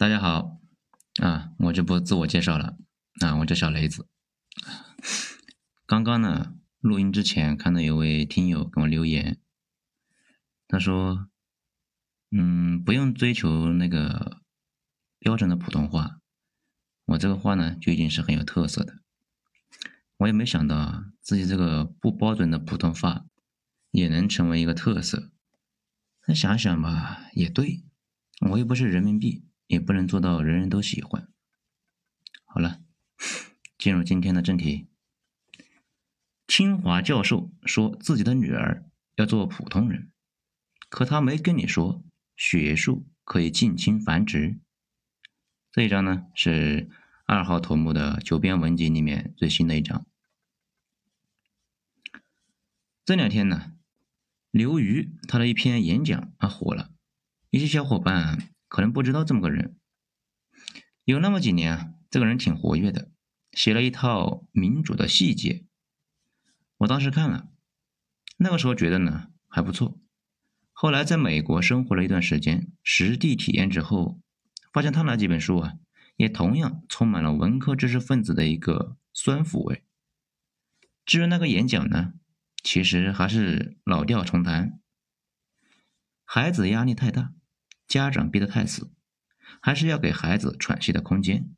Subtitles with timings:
[0.00, 0.58] 大家好，
[1.20, 2.78] 啊，我就不自我介绍了，
[3.20, 4.08] 啊，我叫小雷子。
[5.84, 9.38] 刚刚呢，录音之前看到有位听友给我留言，
[10.66, 11.28] 他说，
[12.30, 14.40] 嗯，不用追求那个
[15.18, 16.18] 标准的普通话，
[17.04, 19.02] 我这个话呢就已经是很有特色的。
[20.16, 23.26] 我也没想到自己这个不标准的普通话
[23.90, 25.30] 也能成为一个特色。
[26.26, 27.84] 那想想吧，也对，
[28.48, 29.44] 我又不是人民币。
[29.70, 31.28] 也不能做到人人都喜欢。
[32.44, 32.82] 好了，
[33.78, 34.88] 进入今天的正题。
[36.48, 40.10] 清华教授说自己的女儿要做普通人，
[40.88, 42.02] 可他没跟你说
[42.36, 44.58] 学术可以近亲繁殖。
[45.70, 46.90] 这一章呢是
[47.24, 50.04] 二号头目的九编文集里面最新的一章。
[53.04, 53.74] 这两天呢，
[54.50, 56.90] 刘瑜他的一篇演讲啊火了，
[57.50, 58.50] 一些小伙伴。
[58.70, 59.76] 可能不知道这么个人，
[61.02, 63.10] 有那么几年啊，这个人挺活跃的，
[63.50, 65.66] 写了一套民主的细节。
[66.78, 67.48] 我当时看了，
[68.36, 70.00] 那个时候觉得呢还不错。
[70.70, 74.22] 后来在美国生活了一段时间，实地体验之后，
[74.72, 75.74] 发现他那几本书啊，
[76.14, 79.84] 也同样充满了文科知识分子的一个酸腐味。
[81.04, 82.12] 至于那个演讲呢，
[82.62, 84.80] 其实还是老调重弹，
[86.24, 87.34] 孩子压力太大。
[87.90, 88.92] 家长逼得太死，
[89.60, 91.50] 还是要给孩子喘息的空间。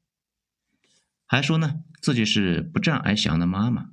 [1.27, 3.91] 还说呢，自己是不战而降的妈妈，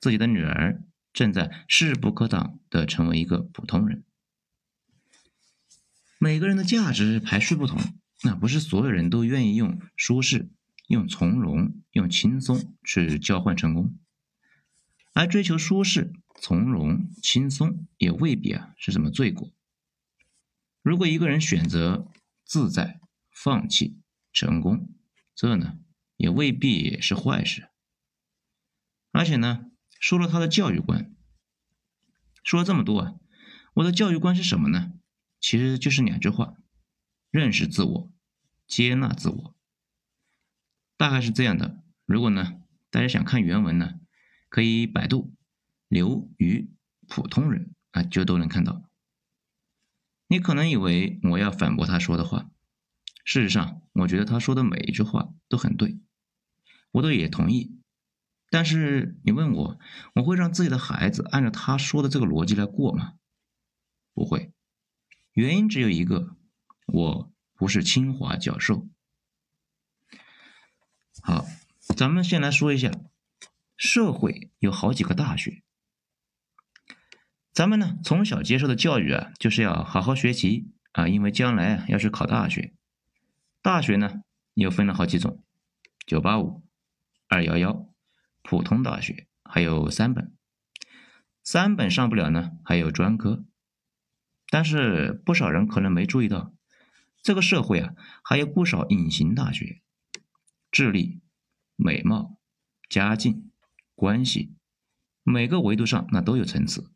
[0.00, 0.82] 自己的女儿
[1.12, 4.04] 正在势不可挡的成为一个普通人。
[6.18, 7.78] 每个人的价值排序不同，
[8.22, 10.48] 那不是所有人都愿意用舒适、
[10.88, 13.98] 用从容、用轻松去交换成功，
[15.12, 19.52] 而追求舒适、从容、轻松也未必啊是什么罪过。
[20.86, 22.06] 如果一个人选择
[22.44, 23.00] 自在、
[23.32, 23.98] 放弃
[24.32, 24.94] 成功，
[25.34, 25.80] 这呢
[26.16, 27.70] 也未必是坏事。
[29.10, 31.12] 而且呢，说了他的教育观，
[32.44, 33.14] 说了这么多啊，
[33.74, 34.92] 我的教育观是什么呢？
[35.40, 36.54] 其实就是两句话：
[37.32, 38.12] 认识自我，
[38.68, 39.56] 接纳自我。
[40.96, 41.82] 大概是这样的。
[42.04, 43.98] 如果呢，大家想看原文呢，
[44.48, 45.34] 可以百度
[45.90, 46.70] “刘瑜
[47.08, 48.88] 普通人”啊，就都能看到。
[50.28, 52.50] 你可能以为我要反驳他说的话，
[53.24, 56.00] 事实上，我觉得他说的每一句话都很对，
[56.92, 57.78] 我都也同意。
[58.50, 59.78] 但是你问我，
[60.14, 63.14] 我会让自己的孩子按照他说的这个逻辑来过吗？
[64.14, 64.52] 不会，
[65.32, 66.36] 原因只有一个，
[66.86, 68.88] 我不是清华教授。
[71.22, 71.44] 好，
[71.96, 72.90] 咱们先来说一下，
[73.76, 75.62] 社会有好几个大学。
[77.56, 82.74] 咱们呢，从小接受的教育啊，就是要好好学习啊，因为将来啊要去考大学。
[83.62, 84.20] 大学呢
[84.52, 85.42] 又分了好几种：
[86.06, 86.62] 九八五、
[87.28, 87.88] 二幺幺、
[88.42, 90.34] 普通大学，还有三本。
[91.42, 93.46] 三本上不了呢，还有专科。
[94.50, 96.52] 但是不少人可能没注意到，
[97.22, 99.80] 这个社会啊，还有不少隐形大学，
[100.70, 101.22] 智力、
[101.74, 102.36] 美貌、
[102.90, 103.50] 家境、
[103.94, 104.54] 关系，
[105.22, 106.92] 每个维度上那都有层次。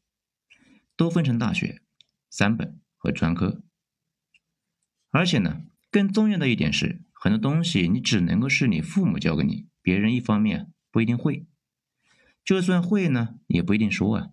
[1.00, 1.80] 都分成大学、
[2.28, 3.62] 三本和专科，
[5.08, 11.46] 而且呢，更重要的一点是，很多东西你只能够是你父母教给你，别人一方面不一定会，
[12.44, 14.28] 就算会呢，也不一定说啊。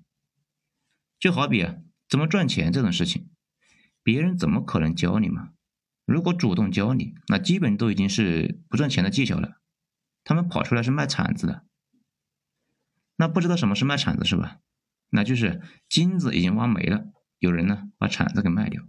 [1.18, 1.78] 就好比啊，
[2.10, 3.30] 怎么赚钱这种事情，
[4.04, 5.54] 别人怎么可能教你嘛？
[6.04, 9.62] 如果主动教你，那基本都已经是不赚钱的技巧了。
[10.26, 11.66] 他们跑出来是卖铲子的，
[13.16, 14.60] 那不知道什么是卖铲子是吧？
[15.10, 17.06] 那就是金子已经挖没了，
[17.40, 18.84] 有人呢把铲子给卖掉。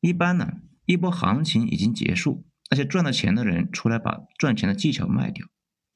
[0.00, 5.46] 一般呢，一波行情已经结束，那些赚了钱的人出来把赚钱的技巧卖掉，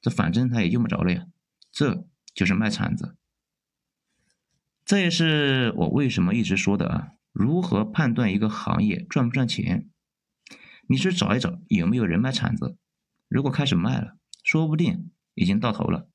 [0.01, 1.27] 这反正他也用不着了呀。
[1.71, 3.17] 这就是卖铲子。
[4.85, 9.89] 这也是我为什么一直说的啊，如何判断一个行业赚不赚钱？
[10.87, 12.77] 你去找一找有没有人卖铲子，
[13.27, 16.07] 如果开始卖了，说不定已经到头了。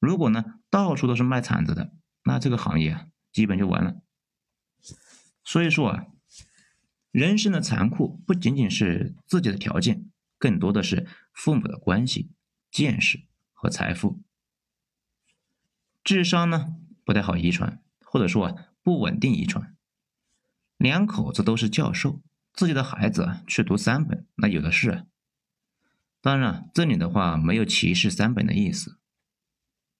[0.00, 1.92] 如果呢，到处都是卖铲子的，
[2.24, 4.00] 那这个行业啊，基本就完了。
[5.44, 6.06] 所以说啊，
[7.10, 12.30] 人生的残酷不仅仅是自己的条件，更多的是父母的关系、
[12.70, 14.22] 见识和财富。
[16.02, 19.76] 智商呢不太好遗传，或者说啊不稳定遗传。
[20.78, 22.22] 两口子都是教授，
[22.54, 25.04] 自己的孩子啊去读三本，那有的是。
[26.22, 28.98] 当然，这里的话没有歧视三本的意思。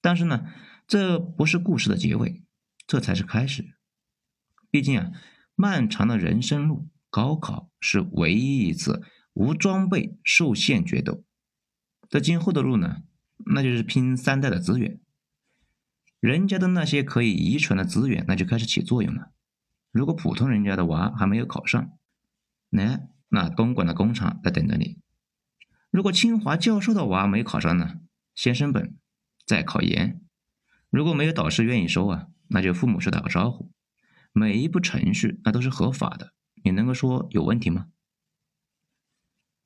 [0.01, 0.47] 但是呢，
[0.87, 2.43] 这不是故事的结尾，
[2.87, 3.75] 这才是开始。
[4.71, 5.11] 毕竟啊，
[5.55, 9.03] 漫长的人生路高考是唯一一次
[9.33, 11.25] 无装备受限决斗。
[12.09, 13.03] 在今后的路呢，
[13.47, 15.01] 那就是拼三代的资源。
[16.19, 19.33] 人家的那些可以遗传的资源，那就开始起作用了。
[19.91, 21.91] 如果普通人家的娃还没有考上，
[22.69, 24.99] 那那东莞的工厂在等着你。
[25.91, 28.01] 如果清华教授的娃没考上呢，
[28.35, 28.97] 先升本，
[29.51, 30.21] 再考研。
[30.91, 33.73] 如果没有导师愿意收啊，那就父母去打个招呼。
[34.33, 37.89] 每一步程序那都是合法的，你能够说有问题吗？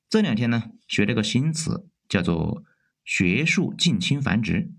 [0.09, 2.63] 这两天呢，学了个新词，叫做
[3.05, 4.71] “学术近亲繁殖”，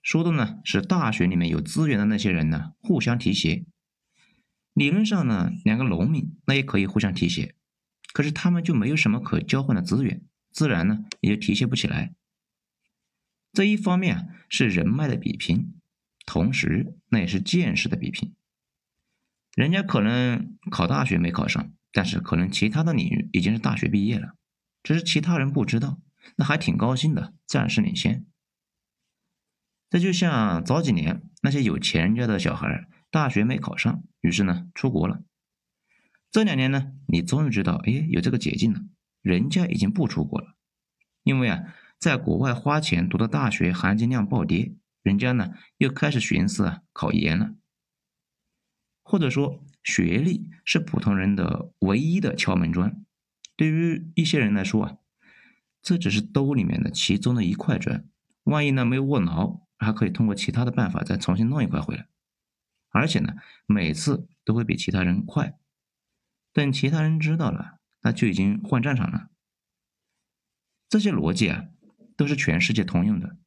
[0.00, 3.66] 说的呢是大学里面有资源的那些人呢互相提携。
[4.74, 7.56] 理论上呢，两个农民那也可以互相提携，
[8.12, 10.22] 可是他们就没有什么可交换的资源，
[10.52, 12.14] 自然呢也就提携不起来。
[13.52, 15.74] 这一方面啊是人脉的比拼，
[16.24, 18.34] 同时那也是见识的比拼。
[19.54, 24.36] 人家可能考大学没考上，但是可能其他的领域已经是大学毕业了，
[24.82, 26.00] 只是其他人不知道，
[26.36, 28.24] 那还挺高兴的，暂时领先。
[29.90, 35.24] 这就像早几年那些有钱人家的小孩，大学没考上，于是呢出国了。
[36.30, 38.80] 这两年呢，你终于知道，哎，有这个捷径了，
[39.20, 40.54] 人家已经不出国了，
[41.24, 47.54] 因为啊，在国外花钱读的大学含金量暴跌，人家呢又开始寻思啊考研了。
[49.02, 53.04] 或者说，学历是普通人的唯一的敲门砖。
[53.54, 54.96] 对于一些人来说啊，
[55.82, 58.08] 这只是兜里面的其中的一块砖。
[58.44, 62.08] 万一呢没有握牢，还可以通过其他的办法再重新弄一块回来。
[62.88, 63.34] 而且呢，
[63.66, 65.58] 每次都会比其他人快。
[66.54, 69.28] 等其他人知道了，那就已经换战场了。
[70.88, 71.66] 这些逻辑啊，
[72.20, 73.38] 都是全世界通用的。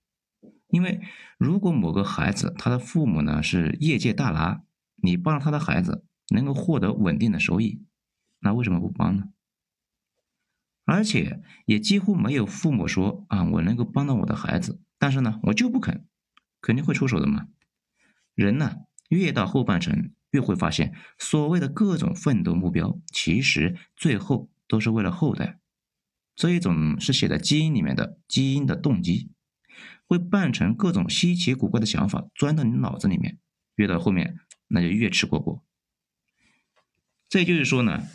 [0.70, 1.00] 因为
[1.38, 4.64] 如果某个孩子他的父母呢是业界大拿，
[4.96, 7.86] 你帮了他的孩子能够获得稳定的收益，
[8.40, 9.26] 那为什么不帮呢？
[10.86, 16.08] 而且也几乎没有父母说啊，我能够帮到我的孩子，但是呢，我就不肯，
[16.60, 17.50] 肯定会出手的嘛。
[18.34, 18.78] 人呢，
[19.10, 25.60] 越到后半程，越会发现，所谓的各种奋斗目标，其实最后都是为了后代。
[26.36, 29.32] 这一种是写在基因里面的基因的动机，
[30.06, 33.40] 会扮成各种稀奇古怪的想法钻到你脑子里面，
[33.76, 34.38] 越到后面。
[34.70, 35.64] 那就越吃果果。
[37.30, 38.08] 这就是说呢，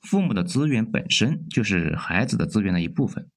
[0.00, 3.28] 父母的资源本身就是孩子的资源的一部分，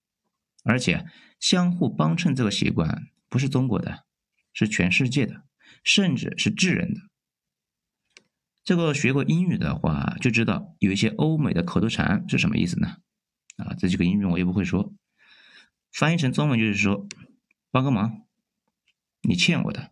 [0.64, 1.06] 而且
[1.42, 4.06] 相互帮衬这个习惯不是中国的，
[4.54, 5.44] 是全世界的，
[5.84, 7.02] 甚至是智人的。
[8.64, 12.98] 这个学过英语的话就知道，有一些欧美的口头禅是什么意思呢？
[13.57, 14.94] 啊，这几个英语我也不会说，
[15.92, 17.07] 翻译成中文就是说，
[17.71, 18.25] 帮个忙，
[19.21, 19.92] 你欠我的，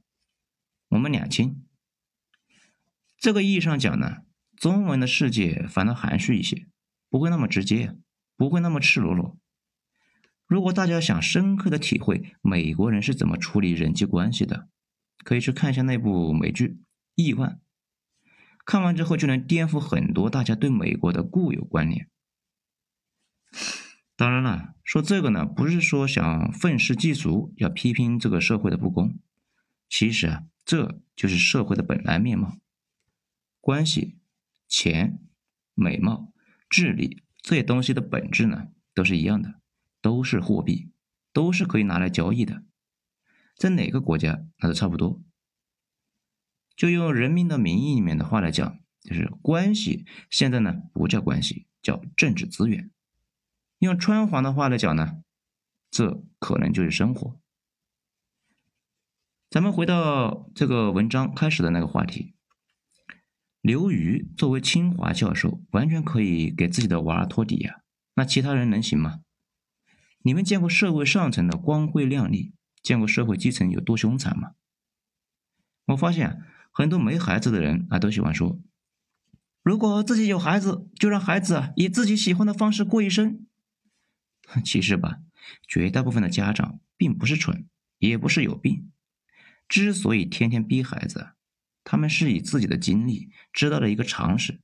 [0.90, 1.64] 我们两清。
[3.18, 4.24] 这个意义上讲呢，
[4.56, 6.68] 中文的世界反倒含蓄一些，
[7.10, 7.96] 不会那么直接，
[8.38, 9.38] 不会那么赤裸裸。
[10.48, 14.68] 如果大家想深刻的体会美国人是怎么处理人际关系的，
[15.24, 16.68] 可以去看一下那部美剧
[17.14, 17.52] 《亿万》，
[18.66, 22.10] 看完之后就能颠覆很多大家对美国的固有观念。
[24.16, 29.18] 当然了，说这个呢，不是说想愤世嫉俗，要批评这个社会的不公，
[29.88, 32.58] 其实啊，这就是社会的本来面貌。
[33.62, 34.18] 关系、
[34.68, 35.20] 钱、
[35.74, 36.34] 美貌、
[36.70, 39.62] 智力这些东西的本质呢，都是一样的，
[40.02, 40.92] 都是货币，
[41.32, 42.64] 都是可以拿来交易的，
[43.56, 45.22] 在哪个国家那都差不多。
[46.76, 52.92] 就用《人民的名义》里面的话来讲，就是关系现在呢不叫关系，叫政治资源。
[53.80, 55.22] 用川黄的话来讲呢，
[55.90, 57.40] 这可能就是生活。
[59.50, 62.36] 咱们回到这个文章开始的那个话题。
[63.62, 67.82] 刘瑜作为清华教授，完全可以给自己的娃儿托底呀。
[68.16, 69.22] 那其他人能行吗？
[70.24, 74.52] 你们见过社会上层的光辉亮丽，见过社会基层有多凶残吗？
[75.86, 78.60] 我发现很多没孩子的人啊，都喜欢说：
[79.64, 83.46] 如果自己有孩子，就让孩子以自己喜欢的方式过一生。
[84.66, 85.20] 其实吧，
[85.68, 88.92] 绝大部分的家长并不是蠢，也不是有病，
[89.68, 91.32] 之所以天天逼孩子。
[91.84, 94.60] 他们是以自己的经历知道了一个常识：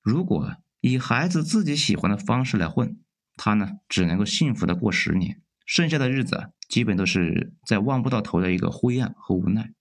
[0.00, 2.98] 如果以孩子自己喜欢的方式来混，
[3.36, 9.74] 他呢只能够幸福的过十年，剩下的日子基本都是在望不到头的一个灰暗和无奈。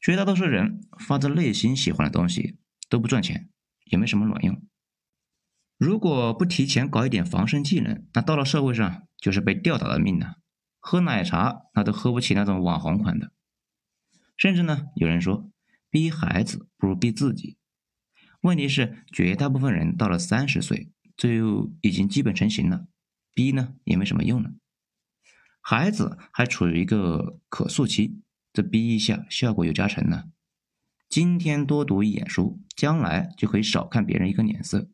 [0.00, 2.58] 绝大多数人发自内心喜欢的东西
[2.88, 3.48] 都不赚钱，
[3.84, 4.60] 也没什么卵用。
[5.82, 10.34] 如果不提前搞一点防身技能，那到了社会上就是被吊打的命呢。
[10.78, 13.32] 喝奶茶那都喝不起那种网红款的。
[14.36, 15.50] 甚至呢，有人说，
[15.90, 17.56] 逼孩子不如逼自己。
[18.42, 22.86] 问题是，绝大部分人到了三十岁就已经基本成型了，
[23.34, 24.52] 逼呢也没什么用了。
[25.60, 28.20] 孩子还处于一个可塑期，
[28.52, 30.26] 这逼一下效果有加成呢。
[31.08, 34.88] 今天多读一眼书，将来就可以少看别人一个脸色。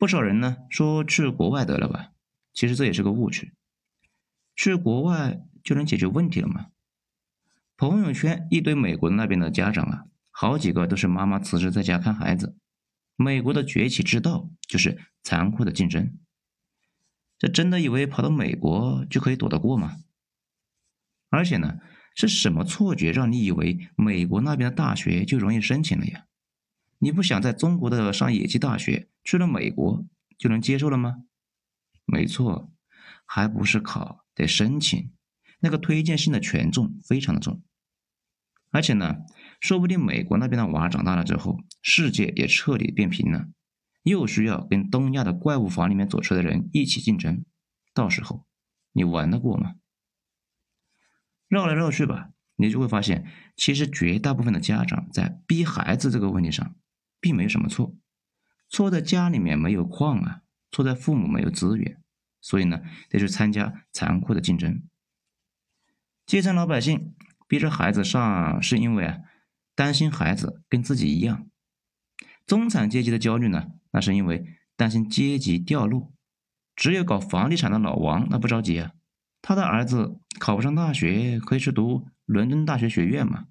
[0.00, 2.12] 不少人呢说去国外得了吧，
[2.54, 3.52] 其实这也是个误区。
[4.56, 6.68] 去国外就能解决问题了吗？
[7.76, 12.56] 朋友圈一堆美国那边的家长啊，好几个都是妈妈辞职在家看孩子。
[13.14, 16.16] 美国的崛起之道就是残酷的竞争。
[17.38, 19.98] 这真的以为跑到美国就可以躲得过吗？
[21.28, 21.78] 而且呢，
[22.14, 26.24] 是什么错觉让你以为美国那边的大学就容易申请了呀？
[27.02, 31.24] 你不想在中国的上野鸡大学，去了美国就能接受了吗？
[32.04, 32.70] 没错，
[33.24, 35.10] 还不是考得申请，
[35.60, 37.62] 那个推荐信的权重非常的重。
[38.70, 39.16] 而且呢，
[39.60, 43.48] 说不定美国那边的娃长大了之后，世界也彻底变平了。
[44.02, 47.44] 又需要跟东亚的怪物房里面走出的人一起竞争，
[47.94, 48.46] 到时候
[48.92, 49.76] 你玩得过吗？
[51.48, 53.26] 绕来绕去吧，你就会发现，
[53.56, 56.76] 其实绝大部分的家长在逼孩子这个问题上，
[57.20, 57.94] 并没有什么错，
[58.68, 62.00] 错在家里面没有矿啊，错在父母没有资源，
[62.40, 64.82] 所以呢，得去参加残酷的竞争。
[66.26, 67.14] 基层老百姓
[67.46, 69.18] 逼着孩子上，是因为啊，
[69.74, 71.46] 担心孩子跟自己一样。
[72.46, 73.68] 中产阶级的焦虑呢？
[73.92, 76.12] 那是因为担心阶级掉落。
[76.76, 78.92] 只有搞房地产的老王那不着急啊，
[79.42, 83.48] 他的儿子考不上大学，可以去读伦敦大学学院嘛。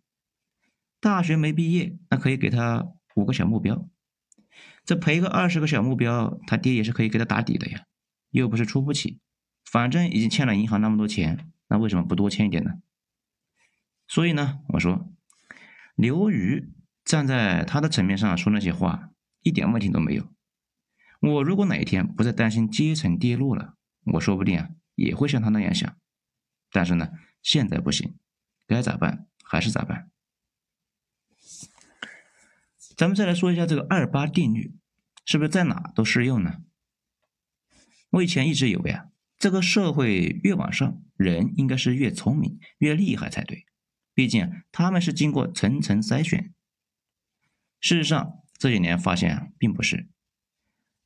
[0.99, 2.87] 大学没毕业，那可以给他
[3.19, 3.89] 五个小目标，
[4.85, 7.83] 这赔个二十个小目标，他爹也是可以给他打底的呀。
[8.29, 9.19] 又不是出不起，
[9.65, 12.75] 反正已经欠了银行那么多钱，那为什么不多欠一点呢？
[14.07, 15.11] 所以呢，我说
[15.95, 16.71] 刘瑜
[17.03, 19.09] 站在他的层面上说那些话。
[19.41, 20.27] 一点问题都没有。
[21.21, 23.75] 我如果哪一天不再担心阶层跌落了，
[24.13, 25.95] 我说不定啊也会像他那样想。
[26.73, 27.09] 但是呢，
[27.41, 28.17] 现在不行，
[28.67, 30.11] 该咋办还是咋办。
[32.99, 34.75] 咱们再来说一下这个二八定律，
[35.23, 36.57] 是不是在哪都适用呢？
[38.09, 39.05] 我以前一直以为啊，
[39.37, 43.65] 这个社会越往上，人应该是越聪明、越厉害才对，
[44.13, 46.53] 毕竟他们是经过层层筛选。
[47.79, 50.09] 事实上，这几年发现啊并不是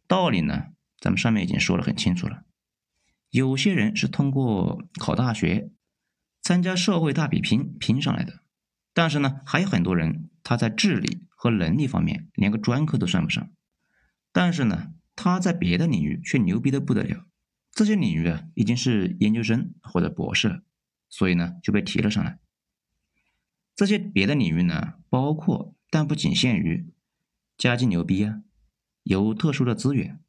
[0.07, 0.69] 道理呢，
[0.99, 2.43] 咱们上面已经说的很清楚了。
[3.29, 5.69] 有些人是通过考大学、
[6.41, 8.41] 参加社会大比拼拼上来的，
[8.95, 13.49] 但是呢，还有很多人他在智力和能力方面连个专科都算不上，
[14.31, 17.25] 但是呢，他在别的领域却牛逼的不得了。
[17.71, 20.61] 这些领域啊，已经是研究生或者博士了，
[21.09, 22.37] 所以呢，就被提了上来。
[23.75, 26.89] 这些别的领域呢，包括但不仅限于。
[27.55, 28.41] 家境牛逼啊，
[29.03, 30.19] 有特殊的资源，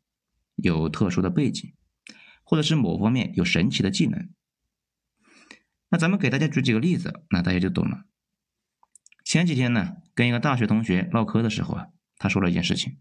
[0.56, 1.72] 有特殊的背景，
[2.44, 4.28] 或者是某方面有神奇的技能。
[5.88, 8.04] 那咱们给大家举几个例子，那大家就懂了。
[9.24, 12.98] 前几天呢，跟一个大学同学唠嗑的时候啊，他说了一件事情。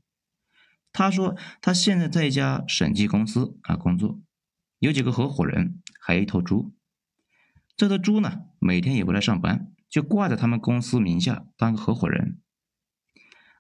[0.92, 4.20] 他说他现在在一家审计公司啊工作，
[4.80, 6.74] 有几个合伙人，还有一头猪。
[7.76, 12.40] 这头猪呢，每天也不来上班，就挂在他们公司名下当个合伙人。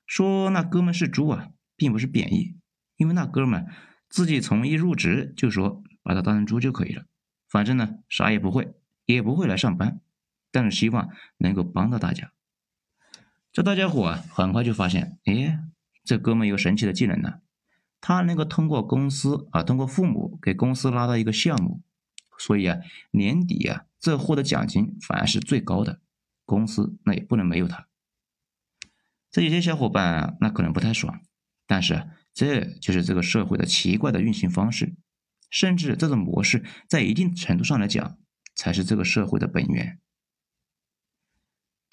[0.05, 2.57] 说那哥们是猪啊，并不是贬义，
[2.97, 3.65] 因为那哥们
[4.09, 7.05] 自己从一入职就说把他当成猪就可以了，
[7.49, 10.01] 反正呢啥也不会，也不会来上班，
[10.51, 12.31] 但是希望能够帮到大家。
[13.53, 15.59] 这大家伙啊，很快就发现，哎，
[16.03, 17.41] 这哥们有神奇的技能呢，
[18.01, 21.83] 他能够通过公司啊，通过父母给公司拉到一个项目，
[22.39, 22.79] 所以啊，
[23.11, 26.01] 年底啊，这获得奖金反而是最高的，
[26.45, 27.87] 公司那也不能没有他。
[29.29, 31.21] 这有些小伙伴那可能不太爽，
[31.67, 34.95] 但是这就是这个社会的奇怪的运行方式，
[35.51, 38.17] 甚至这种模式在一定程度上来讲
[38.55, 39.99] 才是这个社会的本源。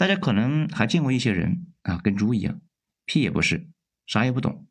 [0.01, 2.63] 大家可能还见过一些人啊，跟猪一样，
[3.05, 3.69] 屁也不是，
[4.07, 4.67] 啥也不懂，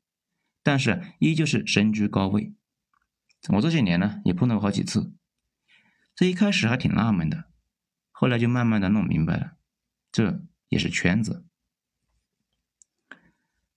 [0.63, 2.55] 但是依旧是身居高位。
[3.49, 5.13] 我这些年呢也碰到过好几次，
[6.15, 7.45] 这一开始还挺纳闷的，
[8.09, 9.51] 后来就慢慢的弄明白了，
[10.11, 11.45] 这也是圈子。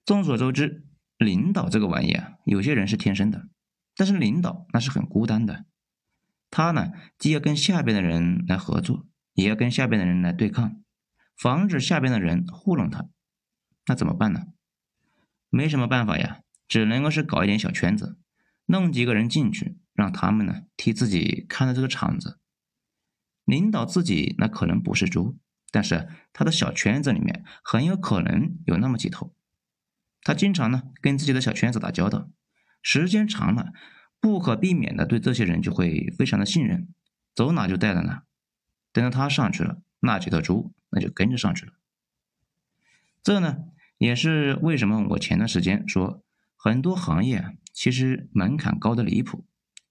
[0.07, 0.87] 众所周知，
[1.19, 3.51] 领导这个玩意啊，有些人是天生的，
[3.95, 5.67] 但是领导那是很孤单的。
[6.51, 10.83] 他呢，既要跟下边的人来合作，也要跟下边的人来对抗，
[11.37, 13.09] 防止下边的人糊弄他。
[13.87, 14.47] 那怎么办呢？
[15.51, 18.17] 没什么办法呀，只能够是搞一点小圈子，
[18.67, 22.39] 弄几个人进去，让他们呢替自己看着这个场子。
[23.45, 25.37] 领导自己那可能不是猪，
[25.71, 29.35] 但是他的小圈子里面很有可能有那么几头。
[30.23, 32.31] 他经常呢跟自己的小圈子打交道，
[32.81, 33.73] 时间长了，
[34.21, 36.89] 不可避免的对这些人就会非常的信任，
[37.35, 38.23] 走哪就带到哪。
[38.93, 41.73] 等到他上去了，那几头猪那就跟着上去了。
[43.23, 43.65] 这呢
[43.99, 46.23] 也是为什么我前段时间说
[46.57, 49.45] 很多行业啊，其实门槛高的离谱。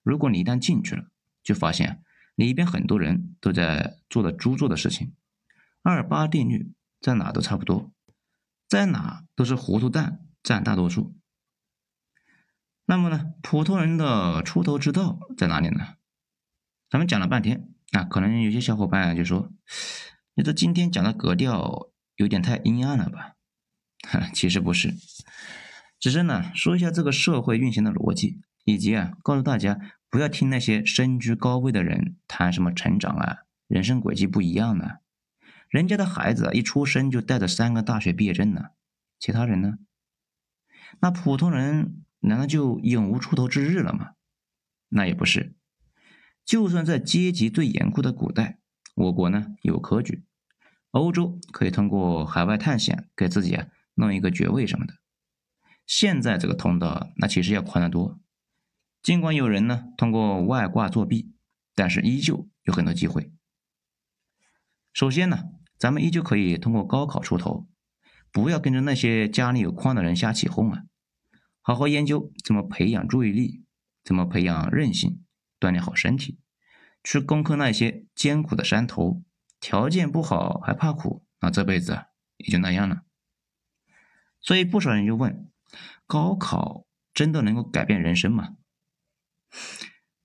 [0.04, 1.08] 如果你一旦进去了，
[1.44, 2.04] 就发现
[2.36, 5.14] 里边很多人都在做的猪做的事情。
[5.82, 7.92] 二八定律在哪都差不多。
[8.68, 11.14] 在哪都是糊涂蛋占大多数。
[12.86, 15.96] 那么呢，普通人的出头之道在哪里呢？
[16.90, 19.52] 咱们讲了半天啊，可能有些小伙伴就说
[20.34, 23.36] ：“你这今天讲的格调有点太阴暗了吧？”
[24.08, 24.96] 哈其实不是，
[26.00, 34.98] 只是呢说一下这个社会运行的逻辑，以及啊告诉大家不要听那些身居高位的人谈什么成长啊，人生轨迹不一样呢。
[35.70, 38.72] 人家的孩子一出生就带着三个大学毕业证呢，
[39.20, 39.78] 其他人呢？
[41.00, 44.14] 那普通人难道就永无出头之日了吗？
[44.90, 45.56] 那也不是。
[46.44, 48.60] 就算在阶级最严酷的古代，
[48.96, 50.24] 我国呢有科举，
[50.92, 54.96] 欧洲可以通过海外探险给自己啊弄一个爵位什么的。
[55.86, 58.20] 现在这个通道那其实要宽得多。
[59.02, 61.34] 尽管有人呢通过外挂作弊，
[61.76, 63.32] 但是依旧有很多机会。
[64.94, 65.44] 首先呢。
[65.82, 67.68] 咱们依旧可以通过高考出头，
[68.32, 70.84] 不要跟着那些家里有矿的人瞎起哄啊！
[71.60, 73.64] 好好研究怎么培养注意力，
[74.04, 75.24] 怎么培养韧性，
[75.60, 76.38] 锻炼好身体，
[77.04, 79.24] 去攻克那些艰苦的山头。
[79.60, 82.06] 条件不好还怕苦，那这辈子
[82.38, 83.04] 也就那样了。
[84.40, 85.48] 所以不少人就问：
[86.08, 88.56] 高考真的能够改变人生吗？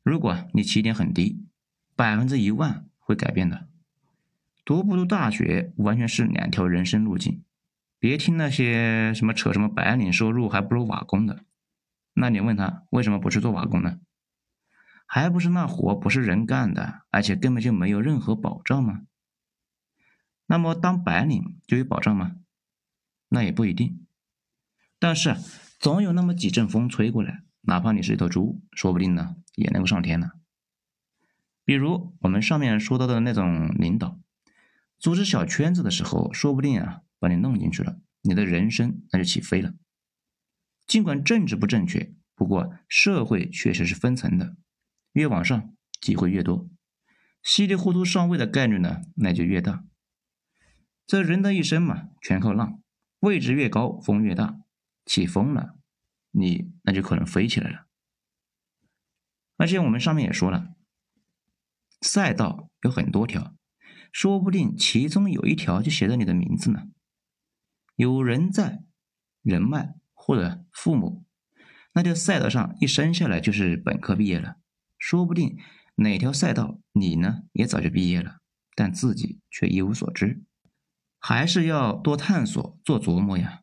[0.03, 1.45] 如果你起点很低，
[1.95, 3.69] 百分之一万会改变的。
[4.65, 7.45] 读不读大学完全是两条人生路径，
[7.99, 11.45] 别听那些什么扯什么白领收入还不如瓦工的。
[12.15, 14.01] 那你问他为什么不去做瓦工呢？
[15.07, 19.03] 还不是那活不是人干的，而且根本就没有任何保障吗？
[20.47, 22.37] 那么当白领就有保障吗？
[23.29, 24.07] 那也不一定。
[24.99, 25.37] 但是
[25.79, 30.31] 总有那么几阵风吹过来，哪怕你是一头猪，说不定呢也能够上天呢。
[31.65, 34.21] 比如我们上面说到的那种领导。
[34.99, 39.75] 组织小圈子的时候，说不定啊，把你弄进去了，你的人生那就起飞了。
[40.87, 44.57] 尽管政治不正确，不过社会确实是分层的，
[45.17, 46.69] 越往上机会越多，
[47.43, 49.83] 稀里糊涂上位的概率呢，那就越大。
[51.07, 52.83] 这人的一生嘛，全靠浪，
[53.21, 54.59] 位置越高，风越大，
[55.07, 55.79] 起风了，
[56.33, 57.87] 你那就可能飞起来了。
[59.57, 60.75] 而且我们上面也说了，
[62.03, 63.57] 赛道有很多条。
[64.13, 66.89] 说不定其中有一条就写着你的名字呢。
[67.95, 68.83] 有人在，
[69.41, 71.25] 人脉或者父母，
[71.95, 74.57] 那就赛道上一生下来就是本科毕业了。
[75.09, 75.57] 说不定
[75.95, 78.41] 哪条赛道你呢也早就毕业了，
[78.75, 80.43] 但自己却一无所知。
[81.21, 83.63] 还是要多探索，做琢磨呀。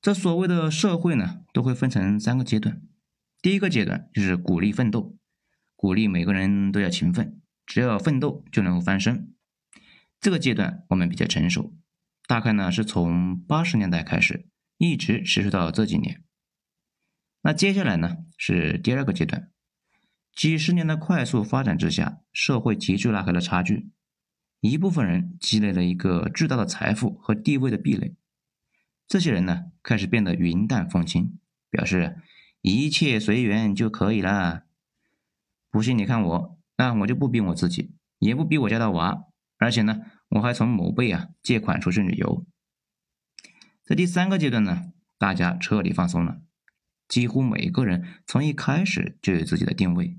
[0.00, 2.80] 这所谓的社会呢，都会分成三个阶段。
[3.42, 5.18] 第一个阶段就是鼓励奋斗，
[5.74, 7.38] 鼓励每个人都要勤奋。
[7.66, 9.34] 只要奋斗就能够翻身，
[10.18, 11.76] 这个阶段我们比较成熟，
[12.26, 16.22] 大概呢是从八十年代开始，一直持续到这几年。
[17.42, 19.50] 那接下来呢是第二个阶段，
[20.36, 23.90] 几十年的快速发展之下，社会急剧拉开了差距，
[24.60, 28.14] 一部分人积累了一个巨大的财富和地位的壁垒，
[29.08, 31.38] 这些人呢开始变得云淡风轻，
[31.70, 32.18] 表示
[32.60, 34.66] 一切随缘就可以了。
[35.70, 36.56] 不信你看我。
[36.78, 39.22] 那我就不逼我自己，也不逼我家的娃，
[39.56, 42.46] 而且呢，我还从某辈啊借款出去旅游。
[43.82, 46.42] 在第三个阶段呢，大家彻底放松了，
[47.08, 50.18] 几乎每个人从一开始就有自己的定位。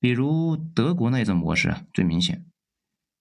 [0.00, 2.46] 比如德国那一种模式啊，最明显。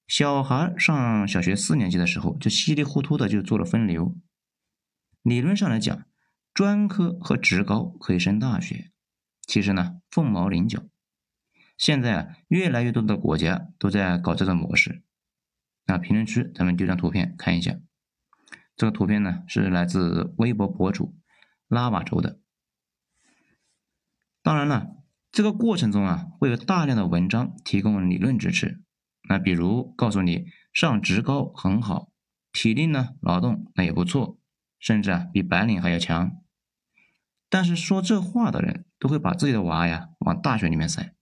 [0.07, 4.15] 小孩上小学四年级的时候，就稀里糊涂的就做了分流。
[5.21, 6.05] 理论上来讲，
[6.53, 8.91] 专科和职高可以升大学，
[9.41, 10.85] 其实呢，凤毛麟角。
[11.77, 15.03] 现在啊，越来越多的国家都在搞这种模式。
[15.85, 17.77] 那评论区咱们丢张图片看一下。
[18.75, 21.17] 这个图片呢是来自微博博主
[21.67, 22.39] 拉瓦州的。
[24.41, 24.95] 当然了，
[25.39, 28.83] 这个过程中啊会有大量的文章提供理论支持。
[29.29, 32.11] 那比如告诉你上职高很好，
[32.51, 34.37] 体力呢劳动那也不错，
[34.79, 36.33] 甚至啊比白领还要强。
[37.49, 41.15] 但是说这话的人都会把自己的娃呀往大学里面塞。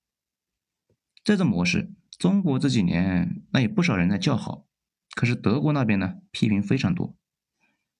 [1.23, 4.65] 这种模式，中国这几年那有不少人在叫好，
[5.15, 7.15] 可是德国那边呢批评非常多。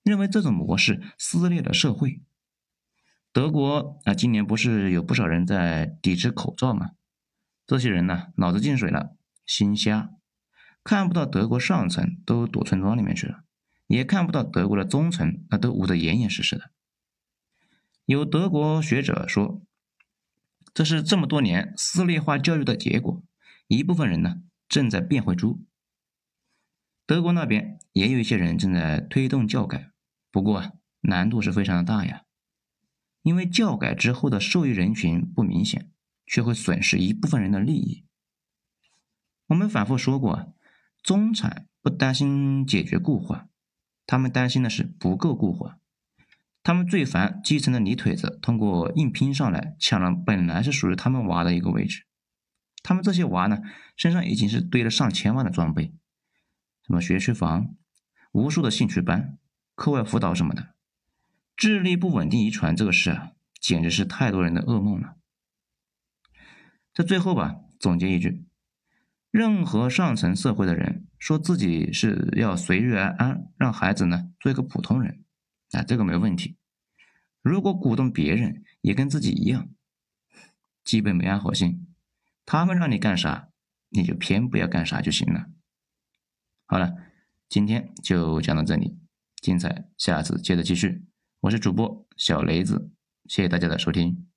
[0.02, 2.22] 认为这种模式撕裂了社会。
[3.38, 6.90] 德国啊，今年不是有不少人在抵制口罩吗？
[7.68, 9.14] 这些人呢，脑子进水了，
[9.46, 10.10] 心瞎，
[10.82, 13.44] 看不到德国上层都躲村庄里面去了，
[13.86, 16.72] 也看不到德国的中层那都捂得严严实实的。
[18.06, 19.62] 有德国学者说，
[20.74, 23.22] 这是这么多年撕裂化教育的结果。
[23.68, 25.60] 一部分人呢，正在变回猪。
[27.06, 29.92] 德国那边也有一些人正在推动教改，
[30.32, 30.72] 不过，
[31.02, 32.22] 难度是非常的大呀，
[33.22, 35.90] 因为教改之后的受益人群不明显，
[36.26, 38.04] 却会损失一部分人的利益。
[39.48, 40.54] 我们反复说过，
[41.02, 43.48] 中产不担心解决固化，
[44.06, 45.78] 他们担心的是不够固化，
[46.62, 52.04] 他们最烦基层的泥腿子通过硬拼上来抢了本来是属于他们娃的一个位置。
[52.82, 53.58] 他们这些娃呢，
[53.96, 55.94] 身上已经是堆了上千万的装备。
[56.86, 57.74] 什么学区房、
[58.32, 59.38] 无数的兴趣班、
[59.74, 60.74] 课外辅导什么的，
[61.58, 65.16] 智力不稳定遗传这个事啊，简直是太多人的噩梦了。
[66.94, 68.46] 在最后吧，总结一句：
[69.32, 75.24] 任何上层社会的人说自己是要随遇而安，让孩子呢做一个普通人，
[75.72, 76.56] 啊，这个没问题。
[77.42, 79.68] 如果鼓动别人也跟自己一样，
[80.84, 81.92] 基本没安好心。
[82.46, 83.48] 他们让你干啥，
[83.88, 85.46] 你就偏不要干啥就行了。
[86.66, 86.94] 好了，
[87.48, 88.96] 今天就讲到这里，
[89.42, 91.07] 精彩下次接着继续。
[91.40, 92.90] 我是主播小雷子，
[93.26, 94.27] 谢谢大家的收听。